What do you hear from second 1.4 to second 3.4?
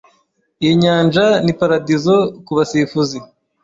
ni paradizo kubasifuzi.